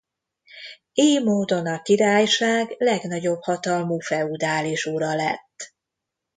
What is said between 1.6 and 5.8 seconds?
a királyság legnagyobb hatalmú feudális ura lett.